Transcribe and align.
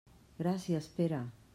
Gràcies, 0.43 0.89
Pere. 0.97 1.25